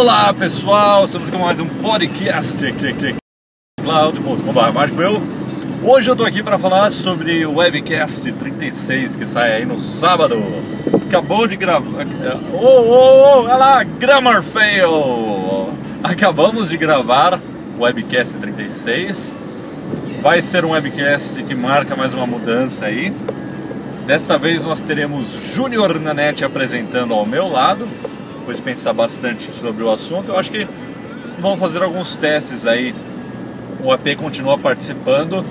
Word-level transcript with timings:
Olá 0.00 0.32
pessoal, 0.32 1.04
estamos 1.04 1.28
com 1.28 1.36
mais 1.36 1.60
um 1.60 1.66
podcast 1.66 2.64
cloud.com.br 3.82 4.72
Marco 4.72 5.02
eu. 5.02 5.22
Hoje 5.84 6.10
eu 6.10 6.16
tô 6.16 6.24
aqui 6.24 6.42
para 6.42 6.58
falar 6.58 6.88
sobre 6.90 7.44
o 7.44 7.56
Webcast 7.56 8.32
36 8.32 9.16
que 9.16 9.26
sai 9.26 9.56
aí 9.56 9.66
no 9.66 9.78
sábado. 9.78 10.42
Acabou 11.06 11.46
de 11.46 11.54
gravar. 11.54 12.06
Oh, 12.54 12.66
oh, 12.66 12.86
oh, 12.88 13.42
olha 13.42 13.56
lá, 13.56 13.84
Grammar 13.84 14.42
Fail! 14.42 15.68
Acabamos 16.02 16.70
de 16.70 16.78
gravar 16.78 17.38
o 17.78 17.82
Webcast 17.82 18.38
36. 18.38 19.34
Vai 20.22 20.40
ser 20.40 20.64
um 20.64 20.70
webcast 20.70 21.42
que 21.42 21.54
marca 21.54 21.94
mais 21.94 22.14
uma 22.14 22.26
mudança 22.26 22.86
aí. 22.86 23.12
Desta 24.06 24.38
vez 24.38 24.64
nós 24.64 24.80
teremos 24.80 25.26
Júnior 25.54 26.00
Nanete 26.00 26.42
apresentando 26.42 27.12
ao 27.12 27.26
meu 27.26 27.48
lado 27.48 27.86
depois 28.40 28.56
de 28.56 28.62
pensar 28.62 28.92
bastante 28.92 29.50
sobre 29.52 29.84
o 29.84 29.90
assunto, 29.90 30.30
eu 30.30 30.38
acho 30.38 30.50
que 30.50 30.66
vamos 31.38 31.60
fazer 31.60 31.82
alguns 31.82 32.16
testes 32.16 32.66
aí. 32.66 32.94
O 33.82 33.92
AP 33.92 34.16
continua 34.16 34.58
participando, 34.58 35.44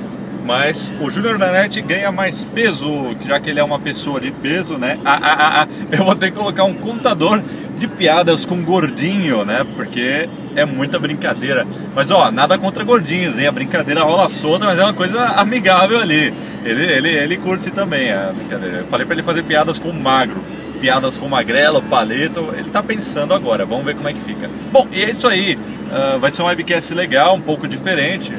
mas 0.45 0.91
o 0.99 1.09
Júnior 1.09 1.37
Nanete 1.37 1.81
ganha 1.81 2.11
mais 2.11 2.43
peso, 2.43 3.15
já 3.25 3.39
que 3.39 3.49
ele 3.49 3.59
é 3.59 3.63
uma 3.63 3.79
pessoa 3.79 4.19
de 4.19 4.31
peso, 4.31 4.77
né? 4.77 4.99
Ah, 5.05 5.19
ah, 5.21 5.35
ah, 5.39 5.63
ah. 5.63 5.67
Eu 5.95 6.03
vou 6.03 6.15
ter 6.15 6.31
que 6.31 6.37
colocar 6.37 6.63
um 6.63 6.73
contador 6.73 7.41
de 7.77 7.87
piadas 7.87 8.45
com 8.45 8.61
gordinho, 8.61 9.45
né? 9.45 9.65
Porque 9.75 10.27
é 10.55 10.65
muita 10.65 10.99
brincadeira. 10.99 11.65
Mas 11.95 12.11
ó, 12.11 12.29
nada 12.29 12.57
contra 12.57 12.83
gordinhos, 12.83 13.39
hein? 13.39 13.47
A 13.47 13.51
brincadeira 13.51 14.03
rola 14.03 14.29
solta, 14.29 14.65
mas 14.65 14.77
é 14.77 14.83
uma 14.83 14.93
coisa 14.93 15.23
amigável 15.37 15.99
ali. 15.99 16.33
Ele, 16.63 16.85
ele, 16.85 17.09
ele 17.09 17.37
curte 17.37 17.71
também 17.71 18.11
a 18.11 18.31
brincadeira. 18.35 18.77
Eu 18.79 18.87
falei 18.87 19.05
para 19.05 19.15
ele 19.15 19.23
fazer 19.23 19.43
piadas 19.43 19.79
com 19.79 19.91
magro 19.91 20.41
piadas 20.79 21.17
com 21.17 21.27
magrelo, 21.27 21.81
palito. 21.81 22.53
Ele 22.57 22.69
tá 22.69 22.81
pensando 22.81 23.33
agora, 23.33 23.65
vamos 23.65 23.85
ver 23.85 23.95
como 23.95 24.07
é 24.07 24.13
que 24.13 24.21
fica. 24.21 24.49
Bom, 24.71 24.87
e 24.91 25.03
é 25.03 25.09
isso 25.09 25.27
aí. 25.27 25.55
Uh, 25.55 26.19
vai 26.19 26.31
ser 26.31 26.41
um 26.41 26.45
webcast 26.45 26.93
legal, 26.93 27.35
um 27.35 27.41
pouco 27.41 27.67
diferente. 27.67 28.33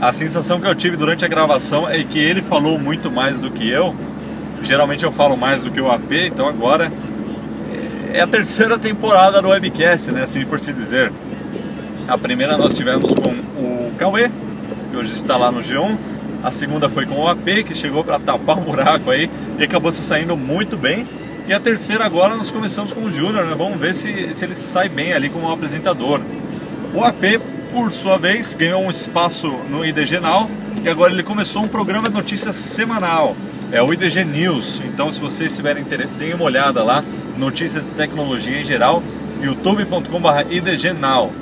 A 0.00 0.12
sensação 0.12 0.60
que 0.60 0.66
eu 0.66 0.74
tive 0.74 0.96
durante 0.96 1.24
a 1.24 1.28
gravação 1.28 1.88
é 1.88 2.02
que 2.02 2.18
ele 2.18 2.42
falou 2.42 2.78
muito 2.78 3.10
mais 3.10 3.40
do 3.40 3.50
que 3.50 3.68
eu. 3.68 3.94
Geralmente 4.62 5.04
eu 5.04 5.12
falo 5.12 5.36
mais 5.36 5.62
do 5.62 5.70
que 5.70 5.80
o 5.80 5.90
AP, 5.90 6.12
então 6.12 6.48
agora 6.48 6.90
é 8.12 8.20
a 8.20 8.26
terceira 8.26 8.78
temporada 8.78 9.40
do 9.40 9.48
webcast, 9.48 10.10
né? 10.10 10.22
Assim 10.22 10.44
por 10.44 10.58
se 10.58 10.72
dizer. 10.72 11.12
A 12.08 12.18
primeira 12.18 12.56
nós 12.58 12.74
tivemos 12.74 13.14
com 13.14 13.30
o 13.30 13.92
Cauê, 13.96 14.30
que 14.90 14.96
hoje 14.96 15.12
está 15.14 15.36
lá 15.36 15.50
no 15.50 15.62
G1. 15.62 15.96
A 16.42 16.50
segunda 16.50 16.88
foi 16.88 17.06
com 17.06 17.16
o 17.16 17.28
AP, 17.28 17.64
que 17.66 17.74
chegou 17.74 18.02
para 18.02 18.18
tapar 18.18 18.58
o 18.58 18.62
buraco 18.62 19.10
aí 19.10 19.30
e 19.58 19.62
acabou 19.62 19.92
se 19.92 20.00
saindo 20.00 20.36
muito 20.36 20.76
bem. 20.76 21.06
E 21.50 21.52
a 21.52 21.58
terceira 21.58 22.06
agora 22.06 22.36
nós 22.36 22.52
começamos 22.52 22.92
com 22.92 23.00
o 23.00 23.10
Júnior, 23.10 23.44
né? 23.44 23.56
vamos 23.58 23.76
ver 23.76 23.92
se, 23.92 24.32
se 24.32 24.44
ele 24.44 24.54
sai 24.54 24.88
bem 24.88 25.12
ali 25.12 25.28
como 25.28 25.50
apresentador. 25.50 26.20
O 26.94 27.02
AP, 27.02 27.40
por 27.72 27.90
sua 27.90 28.16
vez, 28.18 28.54
ganhou 28.54 28.80
um 28.84 28.88
espaço 28.88 29.48
no 29.68 29.84
IDG 29.84 30.20
Now 30.20 30.48
e 30.84 30.88
agora 30.88 31.12
ele 31.12 31.24
começou 31.24 31.64
um 31.64 31.66
programa 31.66 32.08
de 32.08 32.14
notícias 32.14 32.54
semanal. 32.54 33.34
É 33.72 33.82
o 33.82 33.92
IDG 33.92 34.24
News. 34.26 34.80
Então, 34.84 35.12
se 35.12 35.18
vocês 35.18 35.52
tiverem 35.56 35.82
interesse, 35.82 36.20
deem 36.20 36.34
uma 36.34 36.44
olhada 36.44 36.84
lá. 36.84 37.02
Notícias 37.36 37.84
de 37.84 37.90
tecnologia 37.90 38.60
em 38.60 38.64
geral, 38.64 39.02
youtube.com.br 39.42 40.52
IDGNow. 40.52 41.32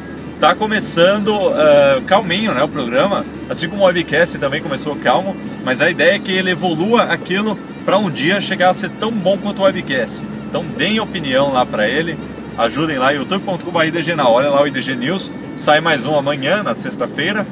Tá 0.40 0.54
começando 0.54 1.36
uh, 1.36 2.00
calminho 2.06 2.54
né, 2.54 2.62
o 2.62 2.68
programa, 2.68 3.26
assim 3.46 3.68
como 3.68 3.82
o 3.82 3.84
webcast 3.84 4.38
também 4.38 4.62
começou 4.62 4.96
calmo, 4.96 5.36
mas 5.66 5.82
a 5.82 5.90
ideia 5.90 6.14
é 6.14 6.18
que 6.18 6.32
ele 6.32 6.52
evolua 6.52 7.02
aquilo 7.02 7.58
para 7.88 7.96
um 7.96 8.10
dia 8.10 8.38
chegar 8.38 8.68
a 8.68 8.74
ser 8.74 8.90
tão 8.90 9.10
bom 9.10 9.38
quanto 9.38 9.60
o 9.60 9.64
webcast. 9.64 10.22
Então 10.46 10.62
deem 10.62 11.00
opinião 11.00 11.50
lá 11.54 11.64
para 11.64 11.88
ele, 11.88 12.18
ajudem 12.58 12.98
lá, 12.98 13.12
youtube.com.br 13.12 13.84
IDGNal, 13.86 14.30
olha 14.30 14.50
lá 14.50 14.60
o 14.60 14.66
IDG 14.66 14.94
News, 14.94 15.32
sai 15.56 15.80
mais 15.80 16.04
um 16.04 16.14
amanhã, 16.14 16.62
na 16.62 16.74
sexta-feira, 16.74 17.46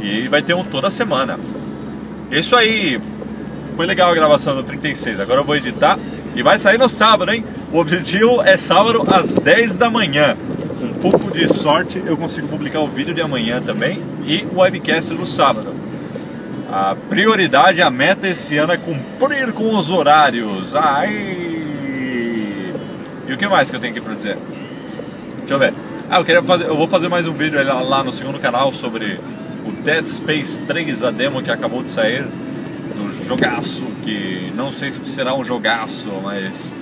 e 0.00 0.28
vai 0.28 0.40
ter 0.40 0.54
um 0.54 0.62
toda 0.62 0.88
semana. 0.88 1.36
Isso 2.30 2.54
aí, 2.54 3.00
foi 3.74 3.84
legal 3.84 4.08
a 4.08 4.14
gravação 4.14 4.54
do 4.54 4.62
36, 4.62 5.18
agora 5.18 5.40
eu 5.40 5.44
vou 5.44 5.56
editar 5.56 5.98
e 6.36 6.44
vai 6.44 6.60
sair 6.60 6.78
no 6.78 6.88
sábado, 6.88 7.32
hein? 7.32 7.44
O 7.72 7.78
objetivo 7.78 8.40
é 8.40 8.56
sábado 8.56 9.02
às 9.08 9.34
10 9.34 9.78
da 9.78 9.90
manhã. 9.90 10.36
Com 10.78 10.86
um 10.86 10.94
pouco 10.94 11.32
de 11.32 11.52
sorte 11.52 12.00
eu 12.06 12.16
consigo 12.16 12.46
publicar 12.46 12.78
o 12.78 12.86
vídeo 12.86 13.12
de 13.12 13.20
amanhã 13.20 13.60
também 13.60 14.00
e 14.24 14.46
o 14.54 14.60
webcast 14.60 15.12
no 15.12 15.26
sábado. 15.26 15.71
A 16.72 16.96
prioridade, 16.96 17.82
a 17.82 17.90
meta 17.90 18.26
esse 18.26 18.56
ano 18.56 18.72
é 18.72 18.78
cumprir 18.78 19.52
com 19.52 19.76
os 19.76 19.90
horários. 19.90 20.74
Ai! 20.74 21.12
E 23.28 23.30
o 23.30 23.36
que 23.36 23.46
mais 23.46 23.68
que 23.68 23.76
eu 23.76 23.80
tenho 23.80 23.92
aqui 23.92 24.00
para 24.00 24.14
dizer? 24.14 24.38
Deixa 25.40 25.52
eu 25.52 25.58
ver. 25.58 25.74
Ah, 26.08 26.20
eu, 26.20 26.24
queria 26.24 26.42
fazer, 26.42 26.64
eu 26.64 26.74
vou 26.74 26.88
fazer 26.88 27.08
mais 27.08 27.26
um 27.26 27.34
vídeo 27.34 27.62
lá 27.62 28.02
no 28.02 28.10
segundo 28.10 28.40
canal 28.40 28.72
sobre 28.72 29.20
o 29.66 29.72
Dead 29.84 30.06
Space 30.06 30.62
3, 30.62 31.02
a 31.02 31.10
demo 31.10 31.42
que 31.42 31.50
acabou 31.50 31.82
de 31.82 31.90
sair 31.90 32.22
do 32.22 33.26
jogaço, 33.26 33.84
que 34.02 34.50
não 34.56 34.72
sei 34.72 34.90
se 34.90 35.04
será 35.04 35.34
um 35.34 35.44
jogaço, 35.44 36.08
mas 36.22 36.74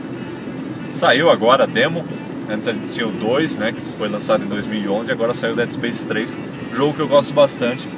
saiu 0.93 1.29
agora 1.29 1.65
a 1.65 1.67
demo. 1.67 2.05
Antes 2.49 2.69
a 2.69 2.73
gente 2.73 2.93
tinha 2.93 3.09
o 3.09 3.13
2, 3.13 3.57
né, 3.57 3.73
que 3.73 3.81
foi 3.81 4.09
lançado 4.09 4.45
em 4.45 4.47
2011, 4.47 5.09
e 5.09 5.13
agora 5.13 5.35
saiu 5.35 5.55
o 5.55 5.57
Dead 5.57 5.73
Space 5.73 6.07
3, 6.07 6.39
jogo 6.77 6.95
que 6.95 7.01
eu 7.01 7.09
gosto 7.09 7.35
bastante 7.35 7.89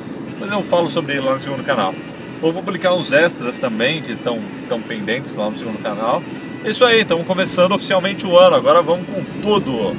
mas 0.43 0.51
eu 0.51 0.63
falo 0.65 0.91
sobre 0.91 1.13
ele 1.13 1.25
lá 1.25 1.35
no 1.35 1.41
segundo 1.41 1.63
canal. 1.63 1.95
Vou 2.41 2.53
publicar 2.53 2.93
uns 2.95 3.13
extras 3.13 3.59
também 3.59 4.03
que 4.03 4.13
estão 4.13 4.37
pendentes 4.89 5.37
lá 5.37 5.49
no 5.49 5.57
segundo 5.57 5.81
canal. 5.81 6.21
Isso 6.65 6.85
aí, 6.85 7.03
estamos 7.03 7.25
começando 7.25 7.73
oficialmente 7.73 8.27
o 8.27 8.37
ano, 8.37 8.57
agora 8.57 8.83
vamos 8.83 9.07
com 9.07 9.23
tudo. 9.41 9.97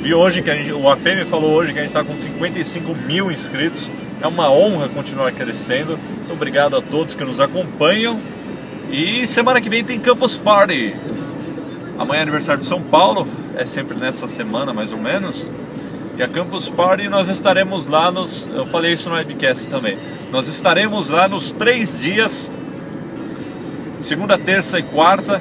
Vi 0.00 0.14
hoje 0.14 0.42
que 0.42 0.54
gente, 0.54 0.72
o 0.72 0.88
AP 0.88 1.04
me 1.04 1.24
falou 1.24 1.50
hoje 1.50 1.72
que 1.72 1.80
a 1.80 1.82
gente 1.82 1.90
está 1.90 2.04
com 2.04 2.16
55 2.16 2.94
mil 2.94 3.32
inscritos. 3.32 3.90
É 4.20 4.28
uma 4.28 4.48
honra 4.48 4.88
continuar 4.88 5.32
crescendo. 5.32 5.98
Muito 5.98 6.32
obrigado 6.32 6.76
a 6.76 6.80
todos 6.80 7.16
que 7.16 7.24
nos 7.24 7.40
acompanham. 7.40 8.16
E 8.92 9.26
semana 9.26 9.60
que 9.60 9.68
vem 9.68 9.82
tem 9.82 9.98
Campus 9.98 10.36
Party. 10.38 10.94
Amanhã 11.98 12.20
é 12.20 12.22
aniversário 12.22 12.60
de 12.60 12.66
São 12.66 12.80
Paulo, 12.80 13.26
é 13.56 13.66
sempre 13.66 13.98
nessa 13.98 14.28
semana 14.28 14.72
mais 14.72 14.92
ou 14.92 14.98
menos. 14.98 15.48
E 16.20 16.22
a 16.22 16.28
Campus 16.28 16.68
Party 16.68 17.08
nós 17.08 17.28
estaremos 17.28 17.86
lá 17.86 18.10
nos. 18.10 18.46
Eu 18.54 18.66
falei 18.66 18.92
isso 18.92 19.08
no 19.08 19.14
webcast 19.14 19.70
também. 19.70 19.96
Nós 20.30 20.48
estaremos 20.48 21.08
lá 21.08 21.26
nos 21.26 21.50
três 21.50 21.98
dias, 21.98 22.50
segunda, 24.02 24.36
terça 24.36 24.78
e 24.78 24.82
quarta. 24.82 25.40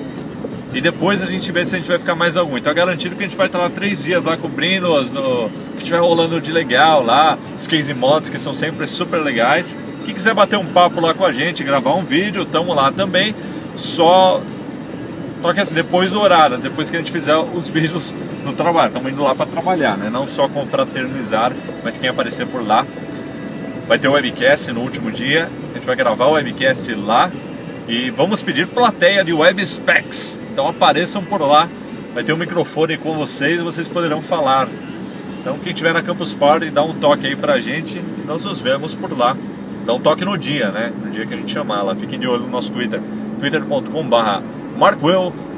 E 0.74 0.80
depois 0.80 1.22
a 1.22 1.26
gente 1.26 1.52
vê 1.52 1.66
se 1.66 1.76
a 1.76 1.80
gente 1.80 1.88
vai 1.90 2.00
ficar 2.00 2.16
mais 2.16 2.38
algum. 2.38 2.58
Então 2.58 2.72
é 2.72 2.74
garantido 2.74 3.14
que 3.18 3.26
a 3.26 3.28
gente 3.28 3.36
vai 3.36 3.48
estar 3.48 3.60
lá 3.60 3.70
três 3.70 4.02
dias 4.02 4.24
lá 4.24 4.38
cobrindo 4.38 4.96
as, 4.96 5.12
no, 5.12 5.50
que 5.74 5.80
estiver 5.80 6.00
rolando 6.00 6.40
de 6.40 6.50
legal 6.50 7.04
lá, 7.04 7.38
os 7.58 7.68
case 7.68 7.94
mods 7.94 8.30
que 8.30 8.40
são 8.40 8.54
sempre 8.54 8.88
super 8.88 9.18
legais. 9.18 9.78
Quem 10.06 10.14
quiser 10.14 10.34
bater 10.34 10.58
um 10.58 10.66
papo 10.68 11.02
lá 11.02 11.14
com 11.14 11.26
a 11.26 11.34
gente, 11.34 11.62
gravar 11.62 11.94
um 11.96 12.06
vídeo, 12.06 12.46
tamo 12.46 12.74
lá 12.74 12.90
também. 12.90 13.36
Só 13.76 14.42
só 15.42 15.54
que 15.54 15.60
assim, 15.60 15.76
depois 15.76 16.12
do 16.12 16.20
horário, 16.20 16.58
depois 16.58 16.90
que 16.90 16.98
a 16.98 17.00
gente 17.00 17.12
fizer 17.12 17.36
os 17.38 17.68
vídeos 17.68 18.14
no 18.44 18.54
trabalho, 18.54 18.90
estamos 18.90 19.12
indo 19.12 19.24
lá 19.24 19.34
para 19.34 19.46
trabalhar, 19.46 19.98
né? 19.98 20.10
Não 20.10 20.28
só 20.28 20.50
confraternizar, 20.50 21.54
mas 21.84 21.98
quem 21.98 22.10
aparecer 22.10 22.46
por 22.48 22.66
lá. 22.66 22.86
Vai 23.88 23.98
ter 23.98 24.08
o 24.08 24.12
webcast 24.12 24.72
no 24.72 24.82
último 24.82 25.12
dia, 25.12 25.50
a 25.72 25.74
gente 25.74 25.86
vai 25.86 25.96
gravar 25.96 26.28
o 26.28 26.34
webcast 26.34 26.94
lá 26.94 27.32
e 27.88 28.12
vamos 28.12 28.42
pedir 28.42 28.68
plateia 28.68 29.24
de 29.24 29.34
web 29.34 29.66
specs. 29.66 30.40
Então 30.52 30.68
apareçam 30.68 31.24
por 31.24 31.42
lá, 31.42 31.68
vai 32.14 32.24
ter 32.24 32.34
um 32.34 32.38
microfone 32.38 32.98
com 32.98 33.14
vocês 33.14 33.60
e 33.60 33.64
vocês 33.64 33.88
poderão 33.88 34.22
falar. 34.22 34.68
Então 35.42 35.58
quem 35.58 35.74
tiver 35.74 35.94
na 35.94 36.04
Campus 36.04 36.34
Party, 36.34 36.70
dá 36.70 36.84
um 36.84 36.94
toque 36.94 37.26
aí 37.26 37.36
pra 37.36 37.60
gente 37.60 38.00
nós 38.30 38.46
nos 38.46 38.62
vemos 38.62 38.94
por 38.94 39.18
lá. 39.18 39.36
Dá 39.88 39.94
um 39.94 40.00
toque 40.00 40.24
no 40.24 40.38
dia, 40.38 40.70
né? 40.70 40.94
No 41.04 41.10
dia 41.10 41.26
que 41.26 41.34
a 41.34 41.38
gente 41.38 41.52
chamar 41.52 41.82
lá. 41.82 41.96
Fiquem 41.96 42.20
de 42.20 42.28
olho 42.28 42.44
no 42.44 42.50
nosso 42.50 42.72
Twitter, 42.72 43.02
twitter.com.br 43.40 44.59
Marco 44.80 45.10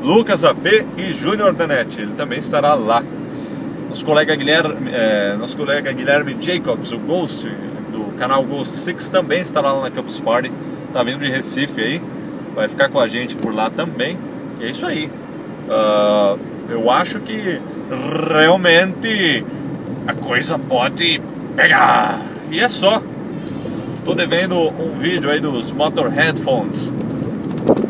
Lucas 0.02 0.44
AP 0.44 0.66
e 0.98 1.14
Júnior 1.14 1.54
Danete. 1.54 2.02
Ele 2.02 2.14
também 2.14 2.40
estará 2.40 2.74
lá. 2.74 3.04
Nosso 3.88 4.04
colega 4.04 4.36
Guilherme, 4.36 4.90
é, 4.92 5.36
nosso 5.38 5.56
colega 5.56 5.92
Guilherme 5.92 6.36
Jacobs, 6.42 6.92
o 6.92 6.98
Ghost, 6.98 7.48
do 7.92 8.18
canal 8.18 8.44
Ghost 8.44 8.74
Six, 8.78 9.12
também 9.12 9.42
estará 9.42 9.74
lá 9.74 9.82
na 9.84 9.92
Campus 9.92 10.20
Party. 10.20 10.52
Tá 10.92 11.04
vindo 11.04 11.20
de 11.20 11.30
Recife 11.30 11.80
aí. 11.80 12.02
Vai 12.56 12.68
ficar 12.68 12.90
com 12.90 13.00
a 13.00 13.08
gente 13.08 13.36
por 13.36 13.54
lá 13.54 13.70
também. 13.70 14.18
E 14.60 14.66
é 14.66 14.70
isso 14.72 14.88
aí. 14.88 15.06
Uh, 15.06 16.40
eu 16.68 16.90
acho 16.90 17.20
que 17.20 17.62
realmente 18.28 19.46
a 20.08 20.16
coisa 20.16 20.58
pode 20.58 21.22
pegar. 21.56 22.20
E 22.50 22.60
é 22.60 22.68
só. 22.68 23.04
Tô 24.04 24.16
devendo 24.16 24.58
um 24.58 24.98
vídeo 24.98 25.30
aí 25.30 25.40
dos 25.40 25.72
Motor 25.72 26.10
Headphones 26.10 26.92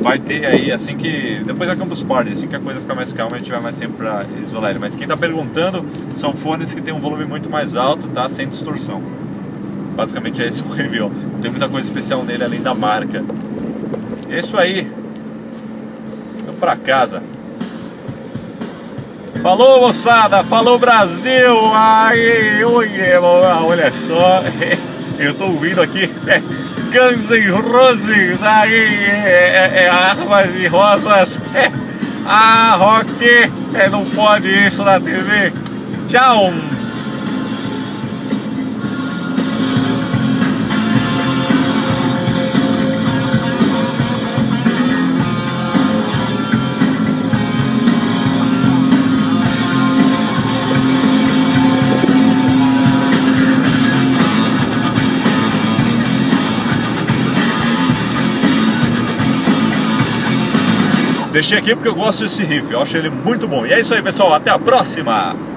vai 0.02 0.20
ter 0.20 0.46
aí, 0.46 0.72
assim 0.72 0.98
que. 0.98 1.42
Depois 1.46 1.70
da 1.70 1.76
Campus 1.76 2.04
Party, 2.04 2.32
assim 2.32 2.48
que 2.48 2.56
a 2.56 2.60
coisa 2.60 2.80
ficar 2.80 2.96
mais 2.96 3.14
calma, 3.14 3.36
a 3.36 3.40
gente 3.40 3.52
vai 3.52 3.62
mais 3.62 3.76
sempre 3.76 3.98
pra 3.98 4.26
isolar 4.42 4.72
ele. 4.72 4.80
Mas 4.80 4.96
quem 4.96 5.08
tá 5.08 5.16
perguntando 5.16 5.86
são 6.14 6.34
fones 6.34 6.74
que 6.74 6.82
tem 6.82 6.94
um 6.94 7.00
volume 7.00 7.26
muito 7.26 7.50
mais 7.50 7.76
alto, 7.76 8.08
tá? 8.08 8.30
Sem 8.30 8.48
distorção. 8.48 9.02
Basicamente 9.96 10.42
é 10.42 10.48
esse 10.48 10.64
o 10.64 10.68
review. 10.68 11.10
Não 11.10 11.40
tem 11.40 11.52
muita 11.52 11.70
coisa 11.70 11.88
especial 11.88 12.24
nele 12.24 12.44
além 12.44 12.62
da 12.62 12.74
marca. 12.74 13.24
É 14.30 14.40
isso 14.40 14.58
aí. 14.58 14.90
Vamos 16.46 16.60
pra 16.60 16.76
casa. 16.76 17.22
Falou 19.42 19.82
moçada, 19.82 20.44
falou 20.44 20.78
Brasil! 20.78 21.58
Ai, 21.74 22.64
oi, 22.64 22.90
olha 23.20 23.92
só, 23.92 24.44
eu 25.18 25.34
tô 25.34 25.46
ouvindo 25.46 25.82
aqui 25.82 26.08
é, 26.28 26.40
Guns 26.92 27.32
N' 27.32 27.50
Roses, 27.52 28.44
aí 28.44 28.74
é, 28.74 29.72
é, 29.74 29.84
é, 29.84 29.90
armas 29.90 30.54
e 30.56 30.68
rosas, 30.68 31.40
é, 31.56 31.72
ah, 32.26 32.76
rock, 32.78 33.50
é, 33.74 33.90
não 33.90 34.04
pode 34.06 34.50
isso 34.50 34.84
na 34.84 35.00
TV. 35.00 35.54
Tchau! 36.10 36.52
Deixei 61.32 61.58
aqui 61.58 61.74
porque 61.74 61.88
eu 61.88 61.96
gosto 61.96 62.24
desse 62.24 62.44
riff, 62.44 62.72
eu 62.72 62.82
acho 62.82 62.98
ele 62.98 63.10
muito 63.10 63.48
bom. 63.48 63.66
E 63.66 63.72
é 63.72 63.80
isso 63.80 63.94
aí, 63.94 64.02
pessoal, 64.02 64.34
até 64.34 64.52
a 64.52 64.60
próxima! 64.60 65.51